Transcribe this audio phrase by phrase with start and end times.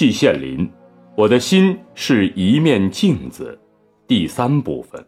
[0.00, 0.66] 季羡林，
[1.14, 3.60] 我的心是一面镜子，
[4.06, 5.06] 第三部分。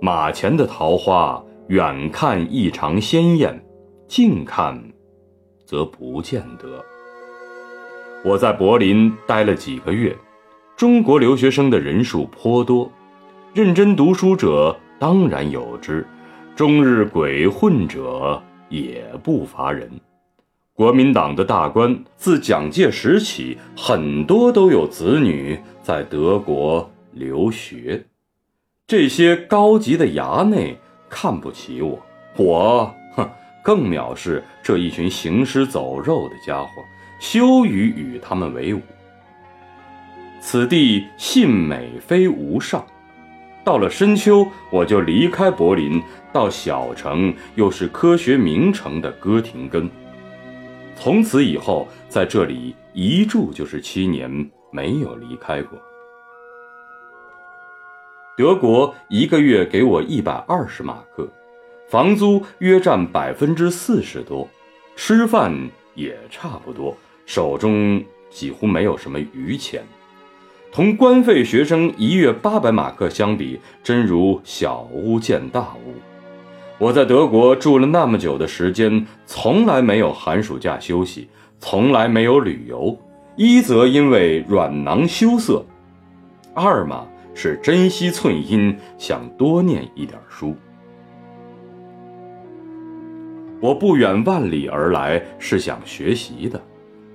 [0.00, 3.62] 马前的桃花，远看异常鲜艳，
[4.08, 4.82] 近看，
[5.66, 6.82] 则不见得。
[8.24, 10.16] 我在柏林待了几个月，
[10.74, 12.90] 中国留学生的人数颇多，
[13.52, 16.06] 认真读书者当然有之，
[16.56, 19.90] 终日鬼混者也不乏人。
[20.76, 28.04] 国民党的大官自蒋介石起，很多都有子女在德国留学。
[28.84, 30.76] 这些高级的衙内
[31.08, 32.02] 看不起我，
[32.36, 33.30] 我哼
[33.62, 36.68] 更藐视这一群行尸走肉的家伙，
[37.20, 38.80] 羞于与他们为伍。
[40.40, 42.84] 此地信美非无上，
[43.62, 46.02] 到了深秋，我就离开柏林，
[46.32, 49.88] 到小城，又是科学名城的哥廷根。
[50.96, 55.78] 从此以后，在这里一住就是七年，没有离开过。
[58.36, 61.28] 德国一个月给我一百二十马克，
[61.88, 64.48] 房租约占百分之四十多，
[64.96, 65.52] 吃饭
[65.94, 69.84] 也差不多，手中几乎没有什么余钱。
[70.72, 75.94] 同官费学生一月八百马克相比，真如小巫见大巫。
[76.78, 81.28] 我在德国住了那么久的时间，从来没有寒暑假休息，
[81.60, 82.96] 从来没有旅游。
[83.36, 85.64] 一则因为软囊羞涩，
[86.52, 90.54] 二嘛是珍惜寸阴，想多念一点书。
[93.60, 96.60] 我不远万里而来是想学习的，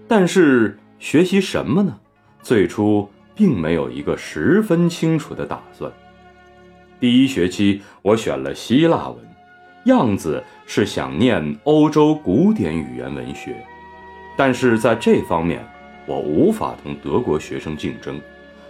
[0.07, 1.95] 但是学习什么呢？
[2.41, 5.91] 最初并没有一个十分清楚的打算。
[6.97, 9.28] 第一学期我选了希腊文。
[9.89, 13.55] 样子是想念欧洲古典语言文学，
[14.37, 15.67] 但是在这方面
[16.07, 18.19] 我无法同德国学生竞争。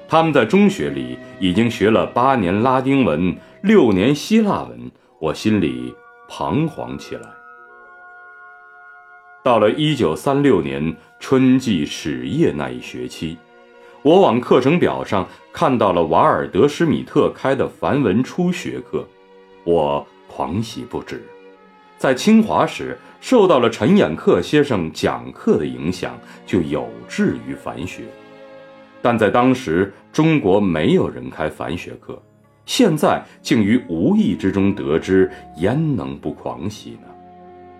[0.08, 5.94] 他们在中学里已经学了八年拉丁文、六年希腊文，我心里
[6.27, 7.21] 彷徨起来。
[9.44, 13.38] 到了一九三六年春季始业那一学期，
[14.02, 19.08] 我往课程表上看到了瓦尔德施米特开的梵文初学课，
[19.64, 20.05] 我。
[20.30, 21.22] 狂喜不止，
[21.98, 28.04] 在清华时受到了陈寅恪先生讲课的影响，就有志于梵学。
[29.02, 32.22] 但在当时中国没有人开梵学课，
[32.66, 37.08] 现在竟于无意之中得知，焉能不狂喜呢？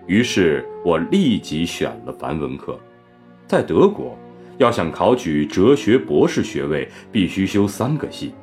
[0.06, 2.78] 于是我立即选了梵文课。
[3.46, 4.18] 在德国，
[4.58, 8.34] 要想考取哲学博士学位，必须修三个系，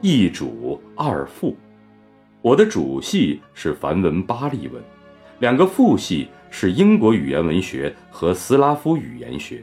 [0.00, 1.56] 一主二副。
[2.42, 4.82] 我的主系是梵文巴利文，
[5.40, 9.62] 两个副系是英国语言文学和斯拉夫语言学。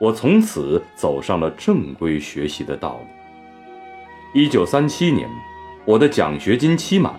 [0.00, 3.06] 我从此走上了正规学习的道路。
[4.34, 5.30] 一九三七年，
[5.84, 7.14] 我的奖学金期满，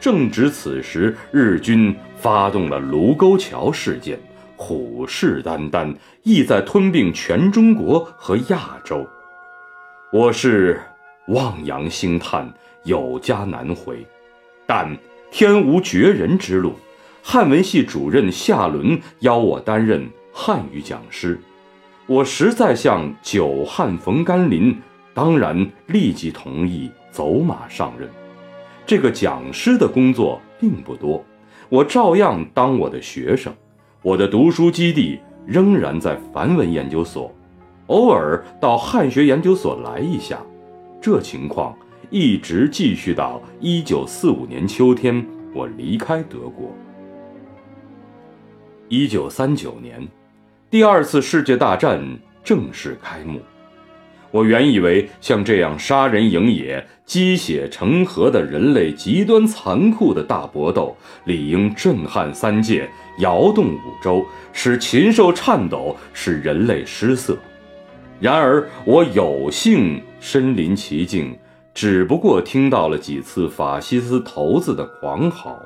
[0.00, 4.18] 正值此时，日军发动了卢沟桥事件，
[4.56, 9.06] 虎视眈眈，意在吞并全中国和亚洲。
[10.12, 10.82] 我是
[11.28, 12.52] 望洋兴叹。
[12.84, 14.06] 有家难回，
[14.66, 14.96] 但
[15.30, 16.74] 天无绝人之路。
[17.22, 21.38] 汉文系主任夏伦邀我担任汉语讲师，
[22.06, 24.76] 我实在像久旱逢甘霖，
[25.14, 28.08] 当然立即同意走马上任。
[28.84, 31.24] 这个讲师的工作并不多，
[31.68, 33.54] 我照样当我的学生。
[34.02, 37.32] 我的读书基地仍然在梵文研究所，
[37.86, 40.40] 偶尔到汉学研究所来一下。
[41.00, 41.72] 这情况。
[42.12, 46.70] 一直继续到一九四五年秋天，我离开德国。
[48.86, 50.06] 一九三九年，
[50.68, 51.98] 第二次世界大战
[52.44, 53.40] 正式开幕。
[54.30, 60.94] 我原以为像这样杀人营野、积血成河的人类极端残酷的大搏斗，
[61.24, 62.86] 理应震撼三界、
[63.20, 67.38] 摇动五洲，使禽兽颤抖，使人类失色。
[68.20, 71.34] 然而，我有幸身临其境。
[71.74, 75.64] 只不过听到了几次法西斯头子的狂嚎，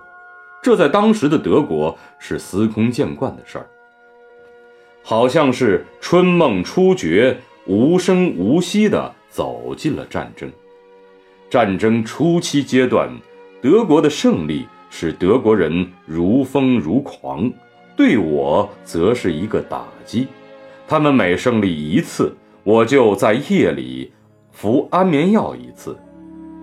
[0.63, 3.67] 这在当时的德国是司空见惯的事儿，
[5.03, 7.37] 好像是春梦初觉，
[7.67, 10.51] 无声无息地走进了战争。
[11.51, 13.11] 战争初期阶段，
[13.61, 17.53] 德国的胜利使德国人如疯如狂，
[17.97, 20.29] 对我则是一个打击。
[20.89, 22.33] 他们每胜利一次，
[22.63, 24.13] 我就在夜里。
[24.57, 25.95] 服安眠药一次，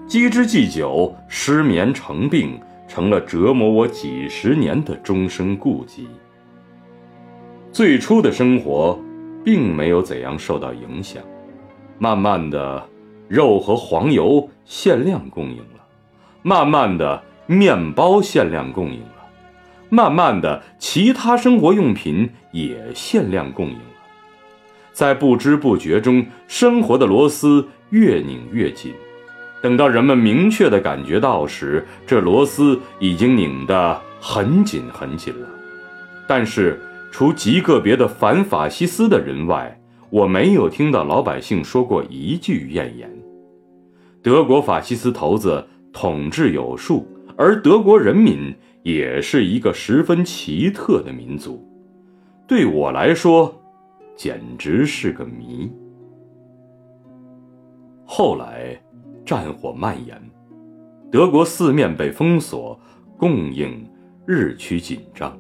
[0.08, 6.08] 积之既久，失眠成病，成了折磨我几十年的终生痼疾。
[7.72, 9.00] 最初的生活
[9.46, 11.22] 并没有怎样受到影响。
[12.00, 12.84] 慢慢的，
[13.28, 15.80] 肉和黄油限量供应了；
[16.42, 19.30] 慢慢的，面包限量供应了；
[19.90, 23.82] 慢慢的，其他生活用品也限量供应了。
[24.92, 28.92] 在不知不觉中，生活的螺丝越拧越紧。
[29.62, 35.48] 等到人们明确的感觉到时，这螺丝已经拧得很紧很紧了。
[36.28, 36.80] 但是，
[37.12, 39.80] 除极个别的反法西斯的人外，
[40.10, 43.10] 我没有听到老百姓说过一句怨言。
[44.24, 45.64] 德国法西斯头子
[45.94, 47.08] 统治有术，
[47.38, 51.64] 而德国人民也是一个十分奇特的民族。
[52.48, 53.54] 对我来说，
[54.16, 55.72] 简直是个谜。
[58.16, 58.80] 后来，
[59.26, 60.16] 战火蔓延，
[61.12, 62.80] 德国四面被封锁，
[63.18, 63.84] 供应
[64.28, 65.36] 日趋紧张。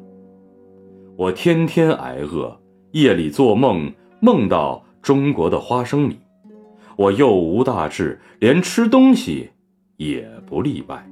[1.15, 2.59] 我天天挨饿，
[2.93, 3.93] 夜里做梦。
[4.19, 6.17] 梦到中国的花生米，
[6.95, 9.51] 我又无大志，连吃东西
[9.97, 11.07] 也不例外。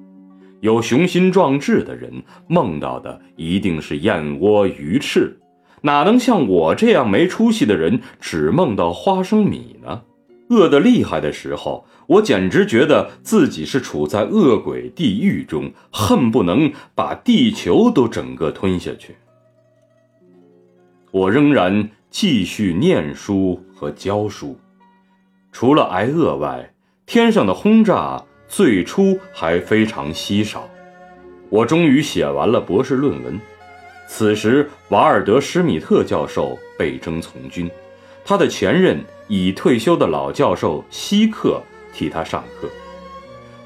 [0.61, 2.11] 有雄心壮志的人
[2.47, 5.39] 梦到的一定是燕窝、鱼翅，
[5.81, 10.01] 哪能像我这样没出息的人只梦到花生米呢？
[10.51, 19.15] 饿得厉害的时候，我简直觉得自己是处在恶鬼地狱中，恨不能把地球都整个吞下去。
[21.09, 21.89] 我仍然。
[22.11, 24.59] 继续念书和教书，
[25.49, 26.73] 除了挨饿外，
[27.05, 30.67] 天上的轰炸最初还非常稀少。
[31.49, 33.39] 我终于写完了博士论文。
[34.09, 37.71] 此时，瓦尔德施米特教授被征从军，
[38.23, 41.61] 他的前任已退休的老教授希克
[41.93, 42.69] 替他上课。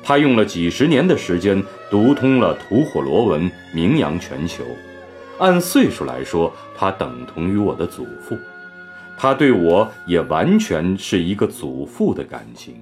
[0.03, 4.63] 他用了几十年的时间读通了吐火罗文，名扬全球。
[5.39, 8.37] 按岁数来说，他等同于我的祖父，
[9.17, 12.75] 他对我也完全是一个祖父的感情。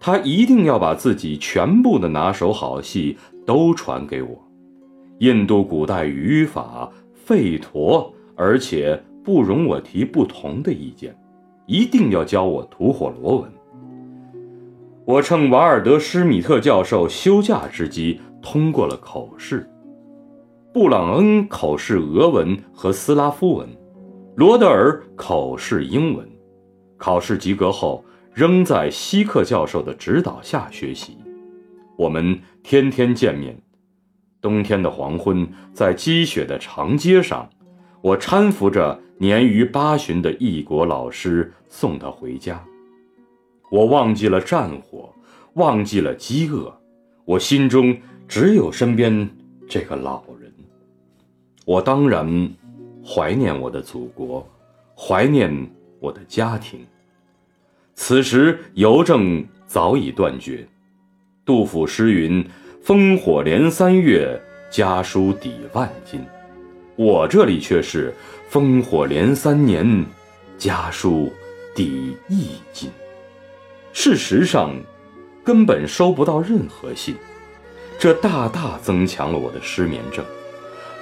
[0.00, 4.42] 他一定要把自己全部的拿手好戏都传给我，
[5.18, 6.90] 印度古代语法
[7.26, 11.16] 吠陀，而且不容我提不同的意见，
[11.66, 13.50] 一定要教我吐火罗文。
[15.04, 19.68] 我趁瓦尔德施米特教授休假之机，通过了口试。
[20.72, 23.68] 布朗恩口试俄文和斯拉夫文，
[24.36, 26.26] 罗德尔口试英文。
[26.96, 31.18] 考试及格后，仍在希克教授的指导下学习。
[31.98, 33.56] 我们天天见面。
[34.40, 37.48] 冬天的黄昏，在积雪的长街上，
[38.00, 42.60] 我搀扶着年逾八旬的异国老师送他回家。
[43.70, 45.14] 我忘记了战火，
[45.54, 46.76] 忘记了饥饿，
[47.24, 47.96] 我心中
[48.26, 49.30] 只有身边
[49.68, 50.52] 这个老人。
[51.64, 52.52] 我当然
[53.06, 54.44] 怀念我的祖国，
[54.98, 55.70] 怀念
[56.00, 56.84] 我的家庭。
[57.94, 60.66] 此时邮政早已断绝。
[61.44, 62.44] 杜甫诗云
[62.84, 64.36] ：“烽火连三月，
[64.68, 66.20] 家书抵万金。”
[66.94, 68.12] 我这里却是
[68.52, 70.04] “烽火连三年，
[70.58, 71.32] 家书
[71.74, 72.90] 抵一金。”
[73.94, 74.74] 事实上，
[75.42, 77.16] 根本收不到任何信，
[77.98, 80.22] 这大大增强了我的失眠症。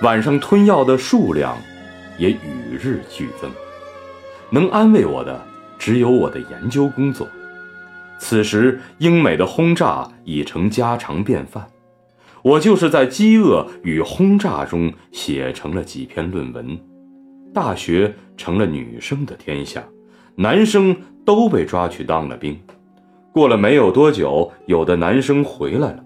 [0.02, 1.58] 晚上吞药的数量
[2.19, 3.50] 也与日俱增，
[4.50, 5.44] 能安慰我的
[5.76, 7.26] 只有我的研究工作。
[8.21, 11.69] 此时，英美的轰炸已成家常便饭，
[12.42, 16.80] 我就是在饥饿与轰炸中写成了几篇论文。
[17.52, 19.85] 大学成了女生的天下，
[20.35, 22.59] 男生都被抓去当了兵。
[23.33, 26.04] 过了没有多久，有的男生回来了。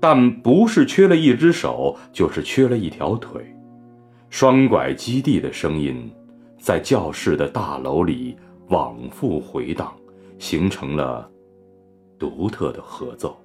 [0.00, 3.40] 但不是缺了一只手，就是缺了一条腿。
[4.30, 6.10] 双拐基地的声音，
[6.58, 8.36] 在教室的大楼里
[8.68, 9.94] 往复回荡，
[10.38, 11.30] 形成了
[12.18, 13.38] 独特的合奏。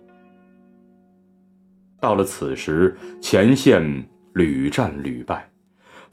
[2.00, 3.82] 到了此时，前线
[4.34, 5.47] 屡战屡败，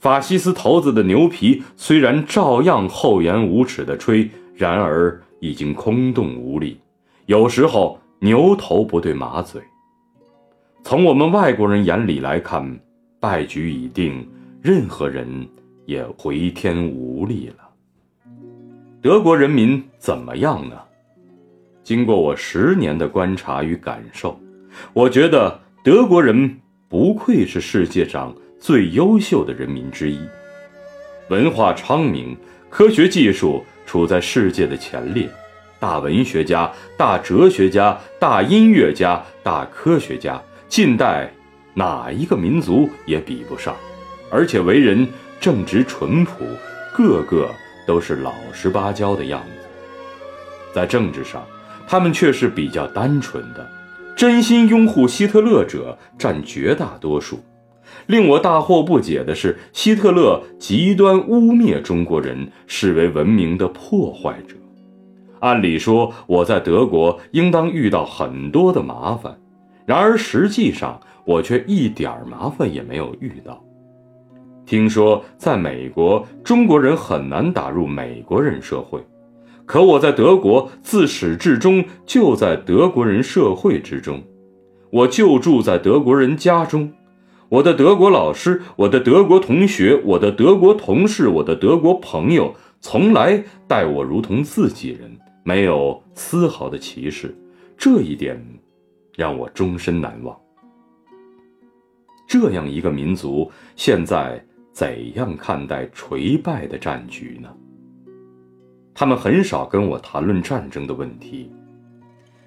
[0.05, 6.79] 法西斯头子的牛皮虽然照样厚颜无耻地吹，然而已经空洞无力。
[7.25, 9.63] 有时候牛头不对马嘴。
[10.83, 12.79] 从我们外国人眼里来看，
[13.19, 14.29] 败局已定，
[14.61, 15.27] 任何人
[15.87, 17.67] 也回天无力了。
[19.01, 20.77] 德国人民怎么样呢？
[21.83, 24.39] 经过我十年的观察与感受，
[24.93, 26.59] 我觉得德国人
[26.91, 30.19] 不愧是世界上最优秀的人民之一，
[31.29, 32.35] 文化昌明，
[32.71, 35.29] 科学技术处在世界的前列，
[35.79, 40.43] 大文学家、大哲学家、大音乐家、大科学家。
[40.67, 41.31] 近代
[41.75, 43.77] 哪一个民族也比不上，
[44.31, 45.07] 而且为人
[45.39, 46.47] 正直淳朴，
[46.95, 47.51] 个个
[47.87, 49.69] 都是老实巴交的样子，
[50.75, 51.47] 在政治上，
[51.87, 53.71] 他们却是比较单纯的，
[54.17, 57.45] 真心拥护希特勒者占绝大多数。
[58.07, 64.55] 令我大惑不解的是，希特勒极端污蔑中国人，视为文明的破坏者。
[65.41, 69.37] 按理说，我在德国应当遇到很多的麻烦，
[69.85, 73.63] 然而实际上我却一点麻烦也没有遇到。
[74.65, 78.99] 听说在美国，中国人很难打入美国人社会，
[79.67, 84.23] 可我在德国自始至终就在德国人社会之中，
[84.91, 86.91] 我就住在德国人家中。
[87.51, 95.11] 我的德国老师，我的德国同学，我的德国同事，我的德国朋友，从来待我如同自己人，
[95.45, 97.37] 没有丝毫的歧视，
[97.77, 98.43] 这一点
[99.15, 100.37] 让我终身难忘。
[102.27, 107.49] 这样一个民族，现在怎样看待垂败的战局呢？
[108.95, 111.51] 他们很少跟我谈论战争的问题，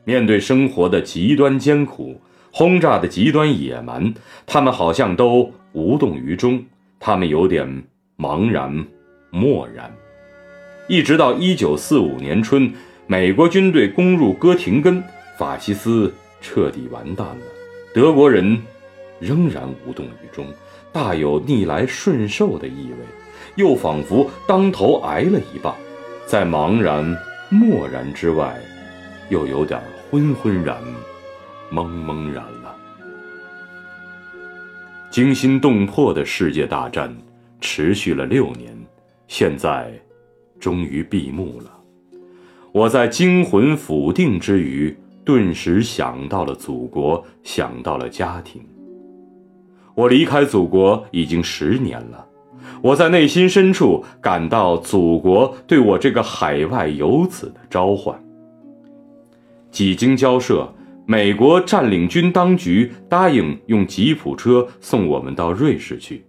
[0.03, 2.19] 面对生活的极端艰苦。
[2.51, 4.13] 轰炸的极端野蛮，
[4.45, 6.63] 他们好像都无动于衷，
[6.99, 7.83] 他们有点
[8.17, 8.85] 茫然
[9.29, 9.91] 漠然。
[10.87, 12.73] 一直到一九四五年春，
[13.05, 15.03] 美国军队攻入哥廷根，
[15.37, 17.43] 法西斯彻底完蛋了，
[17.93, 18.57] 德国人
[19.19, 20.47] 仍然无动于衷，
[20.91, 23.05] 大有逆来顺受的意味，
[23.55, 25.75] 又仿佛当头挨了一棒，
[26.25, 27.03] 在茫然
[27.49, 28.57] 漠然之外，
[29.29, 30.77] 又有点昏昏然。
[31.71, 32.75] 懵懵然了。
[35.09, 37.15] 惊心动魄的世界大战
[37.59, 38.77] 持续了六年，
[39.27, 39.91] 现在
[40.59, 41.71] 终于闭幕了。
[42.71, 48.61] 我在惊魂甫定之余，顿时想到了祖国，想到了家庭。
[49.95, 52.27] 我离开祖国已经十年了，
[52.83, 58.21] 我在内心深处感到祖国对我这个海外游子的召唤。
[59.71, 60.71] 几经交涉。
[61.09, 66.25] 美国占领军当局答应用吉普车送我们到瑞士去。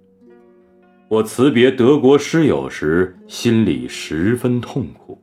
[1.08, 5.20] 我辞别德国师友时，心里十分痛苦，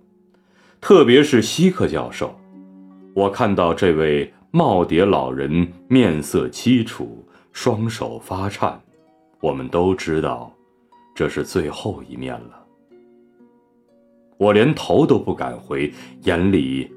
[0.82, 2.38] 特别是希克教授。
[3.14, 8.78] 我看到这位耄耋老人面色凄楚，双手发颤，
[9.40, 10.54] 我们都知道，
[11.16, 12.62] 这是最后一面了。
[14.38, 15.94] 我连头都不敢回，
[16.24, 16.92] 眼里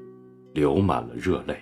[0.53, 1.55] 流满了热泪。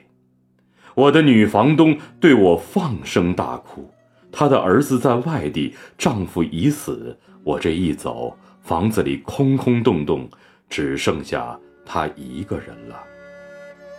[0.97, 3.87] 我的女房东对我放声大哭，
[4.31, 7.15] 她的儿子在外地，丈夫已死。
[7.43, 10.27] 我这一走，房子里空空洞洞，
[10.67, 12.99] 只剩下她一个人了。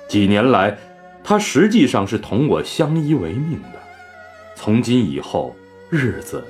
[0.08, 0.76] 几年来，
[1.22, 3.78] 她实际上是同我相依为命的。
[4.56, 5.54] 从今以后，
[5.90, 6.44] 日子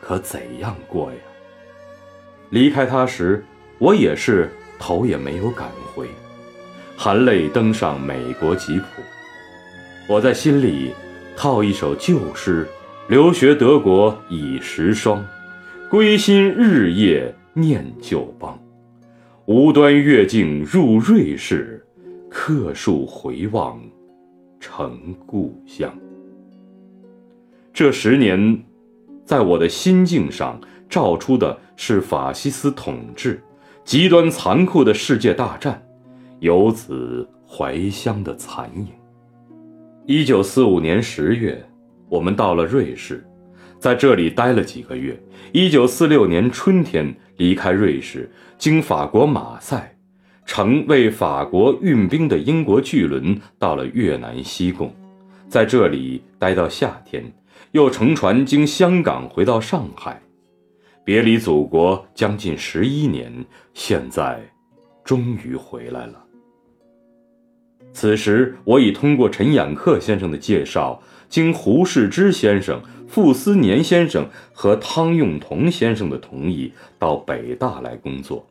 [0.00, 1.18] 可怎样过呀？
[2.50, 3.44] 离开她时，
[3.78, 6.06] 我也是头也没有敢回，
[6.96, 9.02] 含泪登上美国吉普。
[10.08, 10.92] 我在心里
[11.36, 12.64] 套一首旧诗：
[13.08, 15.26] 留学德国已十霜，
[15.90, 18.56] 归心日夜念旧邦。
[19.46, 21.84] 无端越境入瑞士，
[22.30, 23.82] 客树回望
[24.60, 25.92] 成故乡。
[27.74, 28.62] 这十年，
[29.24, 33.42] 在我的心境上照出的是法西斯统治、
[33.84, 35.82] 极端残酷的世界大战、
[36.38, 38.86] 游子怀乡的残影。
[40.08, 41.60] 一九四五年十月，
[42.08, 43.26] 我们到了瑞士，
[43.80, 45.20] 在这里待了几个月。
[45.50, 49.98] 一九四六年春天离开瑞士，经法国马赛，
[50.44, 54.94] 乘为法国运兵的英国巨轮到了越南西贡，
[55.48, 57.24] 在这里待到夏天，
[57.72, 60.22] 又乘船经香港回到上海，
[61.02, 63.44] 别离祖国将近十一年，
[63.74, 64.40] 现在
[65.04, 66.25] 终于回来了。
[67.96, 78.46] 此时，我已通过陈寅恪先生的介绍，经胡适之先生、傅斯年先生和汤用彤先生的同意，到北大来工作。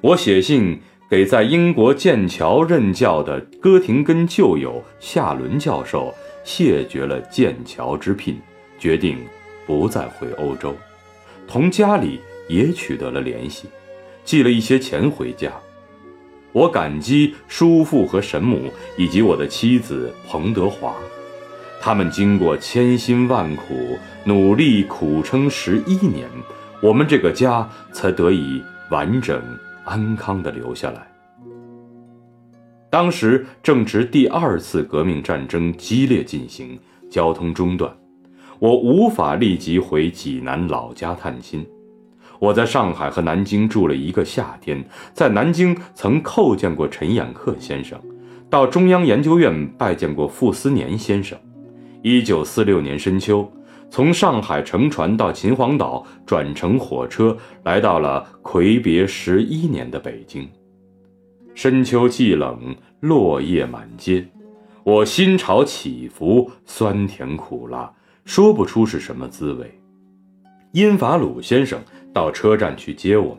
[0.00, 0.80] 我写信
[1.10, 8.38] 给在英国剑桥任教的哥廷根旧友夏伦教授，谢绝了剑桥之聘，
[8.78, 9.18] 决定
[9.66, 10.74] 不再回欧洲，
[11.46, 12.18] 同家里
[12.48, 13.68] 也取得了联系，
[14.24, 15.52] 寄了一些钱回家。
[16.54, 20.94] 我感激叔父和神母，以及我的妻子彭德华，
[21.80, 26.28] 他们经过千辛万苦，努力苦撑十一年，
[26.80, 29.42] 我们这个家才得以完整
[29.84, 31.04] 安康地留下来。
[32.88, 36.78] 当时正值第二次革命战争激烈进行，
[37.10, 37.92] 交通中断，
[38.60, 41.66] 我无法立即回济南老家探亲。
[42.44, 44.84] 我在上海和南京住了一个夏天，
[45.14, 47.98] 在南京曾叩见过陈寅恪先生，
[48.50, 51.38] 到中央研究院拜见过傅斯年先生。
[52.02, 53.50] 一九四六年深秋，
[53.88, 60.46] 从上海乘船到秦皇岛，转乘火车来到了魁别十一年的北京。
[61.54, 64.22] 深秋既冷，落叶满街，
[64.82, 67.90] 我心潮起伏，酸甜苦辣，
[68.26, 69.80] 说不出是什么滋味。
[70.72, 71.80] 殷法鲁先生
[72.14, 73.38] 到车站去接我们，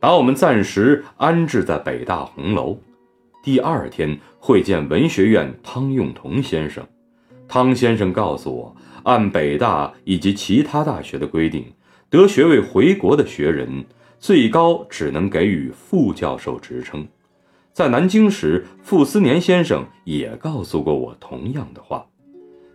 [0.00, 2.78] 把我们暂时安置在北大红楼。
[3.42, 6.82] 第二天会见文学院汤用彤先生。
[7.46, 11.66] 汤先生告诉我，按北大以及其他大学的规定，
[12.08, 13.84] 得学位回国的学人
[14.18, 17.06] 最高只能给予副教授职称。
[17.72, 22.06] 在南京时，傅斯年先生也告诉过我同样的话。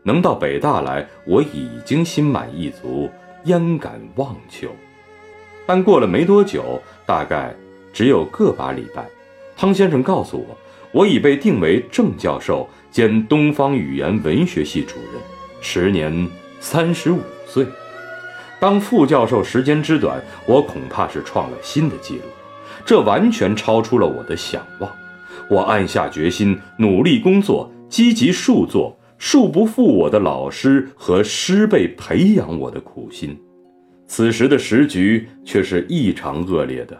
[0.03, 3.10] 能到北大来，我已经心满意足，
[3.46, 4.69] 焉敢妄求？
[5.69, 7.55] 但过了没多久，大概
[7.93, 9.07] 只有个把礼拜，
[9.55, 10.57] 汤先生告诉我，
[10.91, 12.67] 我已被定为正教授。
[12.89, 15.21] 兼东方语言文学系主任，
[15.61, 16.27] 时年
[16.59, 17.67] 三十五岁。
[18.59, 22.23] 当副教授时间之短，我恐怕是创了新的纪录，
[22.83, 24.91] 这完全超出了我的想望。
[25.51, 33.39] 我暗下决心，努力工作，积极述作，恕不负我的老师和师辈培养我的苦心。
[34.10, 37.00] 此时的时局却是异常恶劣的，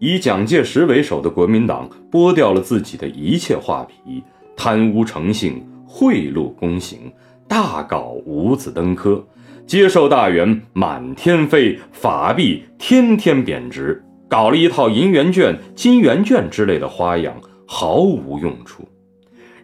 [0.00, 4.22] 以蒋介石为首的国民党剥掉了自己的一切画皮。
[4.56, 7.12] 贪污成性，贿赂公行，
[7.48, 9.24] 大搞五子登科，
[9.66, 18.84] 接受大员满天飞，法币天天贬值，搞了一套银元券、金元券之类的花样，毫无用处。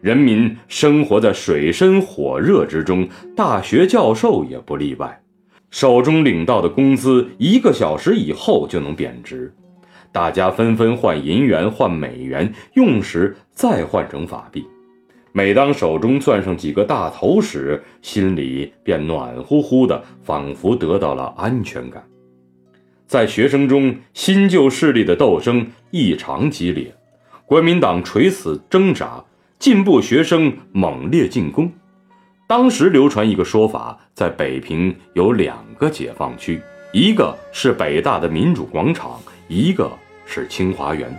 [0.00, 5.19] 人民生活在水深火热之中，大学教授也不例外，
[5.70, 9.54] 手中领到的工资一个小时以后就能贬值，
[10.10, 14.66] 大家纷纷换银元、换美元，用时再换成法币。
[15.32, 22.04] 每当手中攥上几个大头时，心里便暖乎乎的，仿佛得到了安全感。
[23.06, 26.92] 在学生中，新旧势力的斗争异常激烈，
[27.46, 29.24] 国民党垂死挣扎，
[29.60, 31.70] 进步学生猛烈进攻。
[32.50, 36.60] 当时流传一个说法，在北平有两个解放区，
[36.90, 39.88] 一个是北大的民主广场，一个
[40.26, 41.16] 是清华园。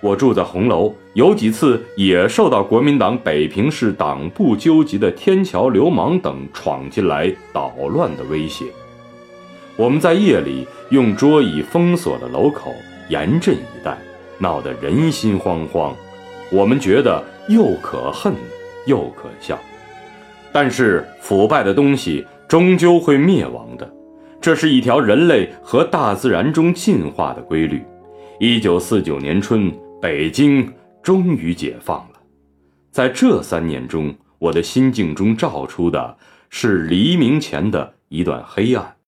[0.00, 8.64] 我住在红楼，有几次也受到国民党北平市党部纠集的天桥流氓等闯进来捣乱的威胁。
[9.76, 12.74] 我们在夜里用桌椅封锁了楼口，
[13.08, 13.96] 严阵以待，
[14.38, 15.92] 闹得人心惶惶。
[16.50, 18.34] 我们觉得又可恨
[18.84, 19.56] 又可笑。
[20.58, 23.86] 但是腐败的东西终究会灭亡的，
[24.40, 27.84] 这是一条人类和大自然中进化的规律。
[28.40, 29.70] 一九四九年春。
[30.00, 32.20] 北京终于解放了，
[32.90, 36.16] 在这三年中，我的心境中照出的
[36.48, 38.95] 是黎明前的一段黑暗。